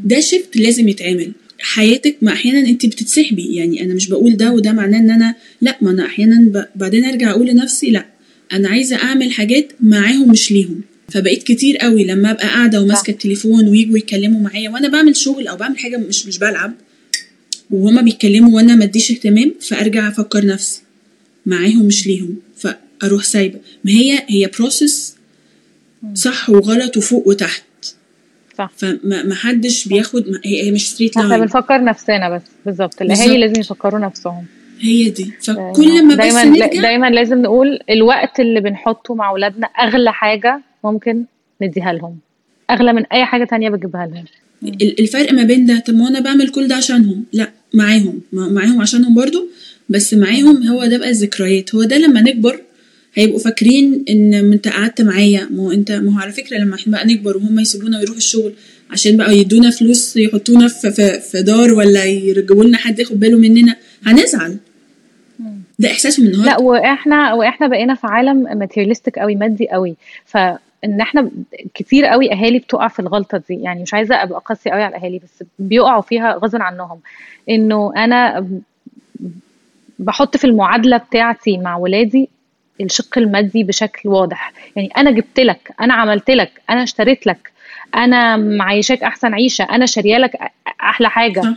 ده 0.05 0.19
شيفت 0.19 0.57
لازم 0.57 0.87
يتعمل. 0.87 1.31
حياتك 1.59 2.15
ما 2.21 2.31
أحيانا 2.33 2.59
أنت 2.69 2.85
بتتسحبي. 2.85 3.55
يعني 3.55 3.81
أنا 3.83 3.93
مش 3.93 4.09
بقول 4.09 4.37
ده 4.37 4.51
وده 4.51 4.71
معناه 4.71 4.99
إن 4.99 5.09
أنا 5.11 5.35
لأ 5.61 5.77
ما 5.81 5.91
أنا 5.91 6.05
أحيانا 6.05 6.41
ب... 6.41 6.65
بعدين 6.79 7.05
أرجع 7.05 7.31
أقول 7.31 7.47
لنفسي 7.47 7.89
لأ 7.89 8.05
أنا 8.53 8.69
عايزة 8.69 8.95
أعمل 8.95 9.31
حاجات 9.31 9.71
معاهم 9.81 10.31
مش 10.31 10.51
ليهم. 10.51 10.81
فبقيت 11.11 11.43
كتير 11.43 11.77
قوي 11.77 12.03
لما 12.03 12.31
أبقى 12.31 12.47
قاعدة 12.47 12.81
وماسكة 12.81 13.11
التليفون 13.11 13.67
ويجوا 13.67 13.97
يتكلموا 13.97 14.41
معايا 14.41 14.69
وأنا 14.69 14.87
بعمل 14.87 15.15
شغل 15.15 15.47
أو 15.47 15.57
بعمل 15.57 15.77
حاجة 15.77 15.97
مش 15.97 16.25
مش 16.25 16.37
بلعب 16.39 16.73
وهما 17.71 18.01
بيتكلموا 18.01 18.55
وأنا 18.55 18.75
ما 18.75 18.83
أديش 18.83 19.11
اهتمام 19.11 19.53
فأرجع 19.61 20.07
أفكر 20.07 20.45
نفسي. 20.45 20.81
معاهم 21.45 21.85
مش 21.85 22.07
ليهم. 22.07 22.35
فاروح 23.01 23.23
سايبة. 23.23 23.59
ما 23.83 23.91
هي 23.91 24.19
هي 24.27 24.49
process 24.59 25.15
صح 26.13 26.49
وغلط 26.49 26.97
وفوق 26.97 27.27
وتحت. 27.27 27.63
صح. 28.57 28.71
فما 28.77 29.23
ما 29.23 29.35
حدش 29.35 29.87
بياخد 29.87 30.29
ما- 30.29 30.39
هي 30.45 30.71
مش 30.71 30.89
straight 30.89 31.17
إحنا 31.17 31.27
line 31.29 31.41
بنفكر 31.41 31.83
نفسنا 31.83 32.29
بس 32.35 32.41
بالظبط. 32.65 33.01
الاهالي. 33.01 33.37
لازم 33.37 33.59
يفكروا 33.61 33.99
نفسهم. 33.99 34.45
هي 34.79 35.09
دي. 35.09 35.31
فكل 35.41 36.05
ما 36.05 36.15
بس 36.15 36.17
دايما 36.17 36.43
نرجع 36.43 36.81
دايما 36.81 37.09
لازم 37.09 37.41
نقول 37.41 37.79
الوقت 37.89 38.39
اللي 38.39 38.59
بنحطه 38.61 39.15
مع 39.15 39.29
أولادنا 39.29 39.67
أغلى 39.67 40.13
حاجة 40.13 40.61
ممكن 40.83 41.23
نديها 41.61 41.93
لهم. 41.93 42.17
أغلى 42.69 42.93
من 42.93 43.05
أي 43.05 43.25
حاجة 43.25 43.43
تانية 43.43 43.69
بجيبها 43.69 44.05
لهم. 44.13 44.25
ال- 44.63 44.99
الفرق 44.99 45.33
ما 45.33 45.43
بين 45.43 45.65
ده 45.65 45.79
طب 45.87 45.93
ما 45.93 46.07
أنا 46.07 46.19
بعمل 46.19 46.49
كل 46.49 46.67
ده 46.67 46.75
عشانهم. 46.75 47.23
لا 47.33 47.51
معاهم. 47.73 48.21
ما- 48.33 48.47
معاهم 48.47 48.81
عشانهم 48.81 49.15
برضو 49.15 49.47
بس 49.89 50.13
معاهم 50.13 50.67
هو 50.67 50.85
ده 50.85 50.97
بقى 50.97 51.09
الذكريات. 51.09 51.75
هو 51.75 51.83
ده 51.83 51.97
لما 51.97 52.21
نكبر 52.21 52.61
هيبقوا 53.13 53.39
فاكرين 53.39 54.05
إن 54.09 54.49
ما 54.49 54.55
أنت 54.55 54.67
قعدت 54.67 55.01
معايا. 55.01 55.47
ما 55.51 55.63
هو 55.63 55.71
انت 55.71 55.91
ما 55.91 56.15
هو 56.15 56.19
على 56.19 56.31
فكرة 56.31 56.57
لما 56.57 56.75
إحنا 56.75 56.91
بقى 56.97 57.05
نكبر 57.05 57.37
وهم 57.37 57.59
يسيبونا 57.59 57.97
ويروحوا 57.97 58.17
الشغل 58.17 58.53
عشان 58.91 59.17
بقى 59.17 59.37
يدونا 59.37 59.69
فلوس 59.69 60.17
يحطونا 60.17 60.67
في 60.67 60.91
في, 60.91 61.19
في 61.19 61.41
دار 61.43 61.73
ولا 61.73 62.05
يرجعوا 62.05 62.63
لنا 62.63 62.77
حد 62.77 62.99
ياخد 62.99 63.19
باله 63.19 63.37
مننا 63.37 63.75
هنزعل. 64.05 64.57
ده 65.79 65.91
إحساس 65.91 66.19
من 66.19 66.27
النهارده. 66.27 66.51
لا 66.51 66.59
وإحنا 66.61 67.33
وإحنا 67.33 67.67
بقينا 67.67 67.95
في 67.95 68.07
عالم 68.07 68.59
ماتيريالستيك 68.59 69.19
قوي 69.19 69.35
مادي 69.35 69.67
قوي. 69.69 69.95
فان 70.25 71.01
إحنا 71.01 71.31
كتير 71.73 72.05
قوي 72.05 72.31
أهالي 72.33 72.59
بتقع 72.59 72.87
في 72.87 72.99
الغلطة 72.99 73.43
دي. 73.49 73.53
يعني 73.55 73.81
مش 73.81 73.93
عايزة 73.93 74.15
أبقى 74.23 74.41
قاسية 74.45 74.71
قوي 74.71 74.81
على 74.83 74.97
الأهالي 74.97 75.19
بس 75.19 75.43
بيقعوا 75.59 76.01
فيها 76.01 76.33
غصب 76.33 76.61
عنهم. 76.61 76.99
إنه 77.49 77.93
أنا 77.97 78.47
بحط 79.99 80.37
في 80.37 80.45
المعادلة 80.45 80.97
بتاعتي 80.97 81.57
مع 81.57 81.77
ولادي 81.77 82.29
الشق 82.81 83.17
المادي 83.17 83.63
بشكل 83.63 84.09
واضح. 84.09 84.53
يعني 84.75 84.89
أنا 84.97 85.11
جبت 85.11 85.39
لك 85.39 85.71
أنا 85.81 85.93
عملت 85.93 86.31
لك 86.31 86.51
أنا 86.69 86.83
اشتريت 86.83 87.27
لك 87.27 87.51
أنا 87.95 88.37
معيشاك 88.37 89.03
أحسن 89.03 89.33
عيشة 89.33 89.63
أنا 89.63 89.85
شارية 89.85 90.17
لك 90.17 90.37
أحلى 90.81 91.09
حاجة. 91.09 91.41
صح. 91.41 91.53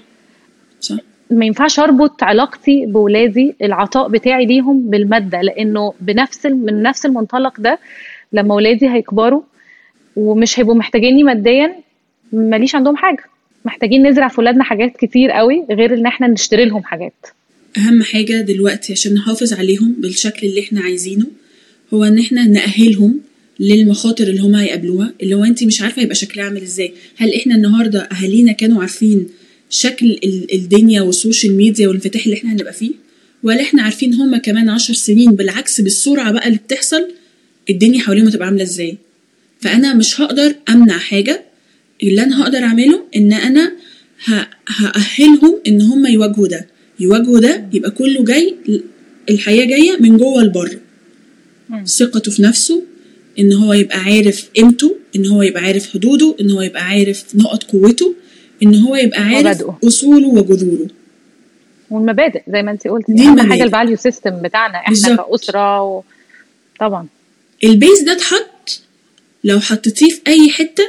صح. 0.81 0.97
ما 1.31 1.45
ينفعش 1.47 1.81
أربط 1.81 2.23
علاقتي 2.23 2.87
بولادي 2.87 3.55
العطاء 3.63 4.09
بتاعي 4.09 4.47
ليهم 4.47 4.91
بالمادة 4.91 5.41
لأنه 5.43 5.95
بنفس 6.01 6.47
من 6.47 6.83
نفس 6.83 7.07
المنطلق 7.07 7.61
ده 7.61 7.79
لما 8.33 8.55
ولادي 8.55 8.89
هيكبروا 8.91 9.43
ومش 10.17 10.61
هيبقوا 10.61 10.75
محتاجيني 10.75 11.23
ماديا 11.25 11.75
ماليش 12.33 12.75
عندهم 12.75 12.97
حاجة. 12.97 13.25
محتاجين 13.65 14.07
نزرع 14.07 14.29
في 14.29 14.41
ولادنا 14.41 14.65
حاجات 14.65 14.97
كتير 14.97 15.31
قوي 15.31 15.67
غير 15.71 15.95
إن 15.95 16.07
إحنا 16.07 16.27
نشتري 16.27 16.65
لهم 16.65 16.83
حاجات. 16.85 17.27
أهم 17.77 18.03
حاجة 18.03 18.41
دلوقتي 18.41 18.93
عشان 18.93 19.15
نحافظ 19.15 19.53
عليهم 19.53 19.95
بالشكل 19.99 20.47
اللي 20.47 20.61
إحنا 20.61 20.81
عايزينه 20.81 21.27
هو 21.95 22.05
إن 22.05 22.19
إحنا 22.19 22.45
نأهلهم 22.47 23.21
للمخاطر 23.61 24.25
اللي 24.29 24.41
هما 24.41 24.63
هيقابلوها 24.63 25.15
اللي 25.23 25.35
هو 25.35 25.45
أنت 25.45 25.65
مش 25.65 25.83
عارفة 25.83 26.03
يبقى 26.03 26.15
شكلها 26.15 26.45
عامل 26.45 26.63
إزاي. 26.63 26.93
هل 27.17 27.35
إحنا 27.35 27.55
النهارده 27.55 28.01
أهالينا 28.01 28.53
كانوا 28.53 28.81
عارفين 28.81 29.27
شكل 29.71 30.07
ال- 30.25 30.55
الدنيا 30.55 31.03
والسوشيال 31.03 31.57
ميديا 31.57 31.89
والانفتاح 31.89 32.25
اللي 32.25 32.37
إحنا 32.37 32.53
هنبقى 32.53 32.73
فيه؟ 32.73 32.91
ولا 33.43 33.61
إحنا 33.63 33.83
عارفين 33.83 34.15
هما 34.15 34.39
كمان 34.39 34.69
عشر 34.69 34.95
سنين 34.95 35.31
بالعكس 35.33 35.81
بالسرعة 35.81 36.33
بقى 36.33 36.47
اللي 36.49 36.59
بتحصل 36.59 37.09
الدنيا 37.71 38.01
حواليهم 38.01 38.27
هتبقى 38.27 38.47
عاملة 38.47 38.63
إزاي؟ 38.63 38.97
فأنا 39.61 39.95
مش 39.95 40.21
هقدر 40.21 40.55
أمنع 40.69 40.99
حاجة 40.99 41.43
اللي 42.03 42.23
أنا 42.23 42.43
هقدر 42.43 42.59
أعمله 42.59 43.05
إن 43.17 43.33
أنا 43.33 43.73
ه- 44.25 44.47
هأهلهم 44.69 45.61
إن 45.67 45.81
هم 45.83 46.07
يواجهوا 46.07 46.49
ده. 46.49 46.67
يواجهوا 47.03 47.41
ده 47.41 47.65
يبقى 47.73 47.91
كله 47.91 48.25
جاي 48.25 48.55
الحياة 49.31 49.65
جاية 49.65 49.97
من 50.01 50.17
جوه 50.17 50.43
لبره. 50.43 50.81
ثقته 51.87 52.31
في 52.31 52.43
نفسه 52.43 52.83
إن 53.39 53.53
هو 53.53 53.73
يبقى 53.73 53.99
عارف 53.99 54.49
قيمته 54.57 54.97
إن 55.17 55.27
هو 55.27 55.43
يبقى 55.43 55.63
عارف 55.63 55.93
حدوده 55.93 56.37
إن 56.41 56.51
هو 56.51 56.63
يبقى 56.63 56.83
عارف 56.85 57.25
نقط 57.35 57.65
قوته 57.65 58.15
إن 58.63 58.75
هو 58.75 58.97
يبقى 58.97 59.21
عارف 59.23 59.41
مبادئه. 59.41 59.79
أصوله 59.85 60.29
وجذوره 60.29 60.87
والمبادئ 61.91 62.43
زي 62.49 62.63
ما 62.63 62.71
انت 62.71 62.87
قلتي 62.89 63.13
دي 63.13 63.23
المبادئ. 63.23 63.49
حاجة 63.51 63.63
ال 63.65 63.70
value 63.70 63.97
system 63.97 64.43
بتاعنا 64.43 64.75
إحنا 64.79 64.89
بالظبط. 64.89 65.19
كأسرة 65.31 65.83
و... 65.83 66.03
طبعا 66.81 67.07
ال 67.65 67.72
base 67.72 68.01
ده 68.03 68.13
اتحط 68.13 68.81
لو 69.45 69.61
حطيتيه 69.61 70.09
في 70.11 70.21
أي 70.29 70.51
حتة 70.51 70.85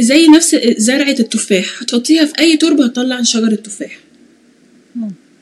زي 0.00 0.26
نفس 0.26 0.56
زرعة 0.76 1.16
التفاح 1.20 1.82
هتحطيها 1.82 2.24
في 2.24 2.38
أي 2.38 2.56
تربة 2.56 2.84
هتطلع 2.84 3.22
شجره 3.22 3.54
تفاح. 3.54 3.98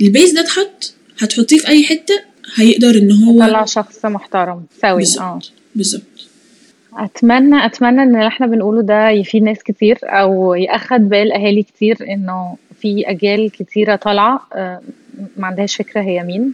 ال 0.02 0.08
base 0.08 0.32
ده 0.32 0.40
اتحط 0.40 0.94
هتحطيه 1.18 1.58
في 1.58 1.68
أي 1.68 1.84
حتة 1.84 2.14
هيقدر 2.54 2.90
إن 2.90 3.12
هو 3.12 3.40
طلع 3.40 3.64
شخص 3.64 4.04
محترم 4.06 4.62
سوي 4.82 4.90
آه. 4.90 4.96
بالظبط. 4.96 5.52
بالظبط 5.74 6.02
أتمنى 6.96 7.66
أتمنى 7.66 8.02
إن 8.02 8.14
اللي 8.16 8.26
إحنا 8.26 8.46
بنقوله 8.46 8.82
ده 8.82 9.10
يفيد 9.10 9.42
ناس 9.42 9.62
كتير 9.62 9.98
أو 10.04 10.54
ياخد 10.54 11.08
بال 11.08 11.32
أهالي 11.32 11.62
كتير 11.62 11.96
إنه 12.12 12.56
في 12.80 13.10
أجيال 13.10 13.50
كتيرة 13.50 13.96
طالعة 13.96 14.46
آه، 14.54 14.80
ما 15.36 15.46
عندهاش 15.46 15.76
فكرة 15.76 16.00
هي 16.00 16.22
مين 16.22 16.42
ما 16.42 16.52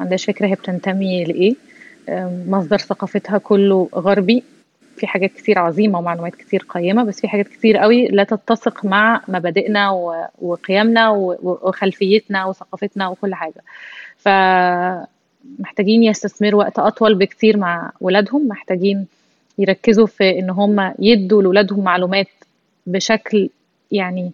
عندهاش 0.00 0.24
فكرة 0.24 0.46
هي 0.46 0.54
بتنتمي 0.54 1.24
لإيه 1.24 1.54
آه، 2.08 2.42
مصدر 2.48 2.78
ثقافتها 2.78 3.38
كله 3.38 3.88
غربي. 3.94 4.42
في 5.00 5.06
حاجات 5.06 5.32
كتير 5.32 5.58
عظيمة 5.58 5.98
ومعلومات 5.98 6.34
كتير 6.34 6.66
قيمة 6.68 7.04
بس 7.04 7.20
في 7.20 7.28
حاجات 7.28 7.48
كتير 7.48 7.76
قوي 7.76 8.06
لا 8.06 8.24
تتسق 8.24 8.84
مع 8.84 9.20
مبادئنا 9.28 9.90
وقيمنا 10.40 11.08
وخلفيتنا 11.42 12.44
وثقافتنا 12.44 13.08
وكل 13.08 13.34
حاجة. 13.34 13.62
فمحتاجين 14.18 16.02
يستثمروا 16.02 16.60
وقت 16.60 16.78
أطول 16.78 17.14
بكتير 17.14 17.56
مع 17.56 17.92
ولادهم 18.00 18.48
محتاجين 18.48 19.06
يركزوا 19.58 20.06
في 20.06 20.38
إن 20.38 20.50
هم 20.50 20.94
يدوا 20.98 21.42
لاولادهم 21.42 21.84
معلومات 21.84 22.28
بشكل 22.86 23.48
يعني 23.92 24.32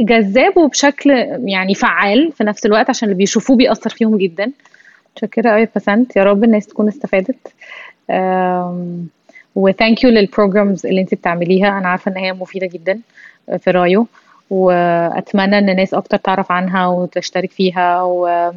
جذاب 0.00 0.56
وبشكل 0.56 1.10
يعني 1.44 1.74
فعال 1.74 2.32
في 2.32 2.44
نفس 2.44 2.66
الوقت 2.66 2.90
عشان 2.90 3.08
اللي 3.08 3.18
بيشوفوه 3.18 3.56
بيأثر 3.56 3.90
فيهم 3.90 4.18
جدا. 4.18 4.52
متشكرة 5.12 5.50
قوي 5.50 5.68
بسنت 5.76 6.16
يا 6.16 6.24
رب 6.24 6.44
الناس 6.44 6.66
تكون 6.66 6.88
استفادت. 6.88 7.52
و 9.56 9.64
thank 9.64 10.04
you 10.04 10.10
لل 10.10 10.25
programs 10.25 10.86
اللي 10.86 11.00
انت 11.00 11.14
بتعمليها. 11.14 11.78
أنا 11.78 11.88
عارفة 11.88 12.10
إن 12.10 12.16
هي 12.16 12.32
مفيدة 12.32 12.66
جدا 12.66 13.00
في 13.58 13.70
رأيي 13.70 14.06
وأتمنى 14.50 15.58
إن 15.58 15.68
الناس 15.68 15.94
أكتر 15.94 16.16
تعرف 16.16 16.52
عنها 16.52 16.86
وتشترك 16.86 17.50
فيها 17.50 18.02
و... 18.02 18.50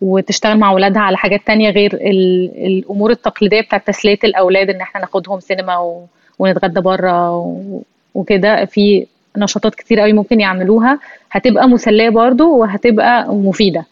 وتشتغل 0.00 0.58
مع 0.58 0.70
أولادها 0.70 1.02
على 1.02 1.16
حاجات 1.16 1.40
تانية 1.46 1.70
غير 1.70 1.94
ال... 1.94 2.50
الأمور 2.66 3.10
التقليدية 3.10 3.60
بتاعت 3.60 3.86
تسلية 3.86 4.18
الأولاد 4.24 4.70
إن 4.70 4.80
إحنا 4.80 5.00
ناخدهم 5.00 5.40
سينما 5.40 5.78
و... 5.78 6.04
ونتغدى 6.38 6.80
بره 6.80 7.36
و... 7.36 7.80
وكده. 8.14 8.64
في 8.64 9.06
نشاطات 9.36 9.74
كتير 9.74 10.00
قوي 10.00 10.12
ممكن 10.12 10.40
يعملوها. 10.40 10.98
هتبقى 11.30 11.68
مسلية 11.68 12.08
برضو 12.08 12.56
وهتبقى 12.56 13.34
مفيدة. 13.34 13.84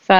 ف 0.00 0.12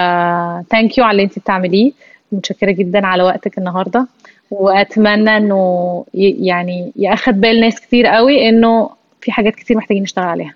ثانك 0.70 0.98
يو 0.98 1.04
على 1.04 1.10
اللي 1.10 1.22
انت 1.22 1.38
بتعمليه. 1.38 1.92
متشكرة 2.32 2.70
جدا 2.70 3.06
على 3.06 3.22
وقتك 3.22 3.58
النهارده. 3.58 4.06
وأتمنى 4.52 5.36
إنه. 5.36 6.04
يعني 6.14 6.92
ياخد 6.96 7.40
بال 7.40 7.60
ناس 7.60 7.80
كتير 7.80 8.06
قوي 8.06 8.48
إنه 8.48 8.90
في 9.20 9.32
حاجات 9.32 9.54
كتير 9.54 9.76
محتاجين 9.76 10.02
نشتغل 10.02 10.24
عليها 10.24 10.54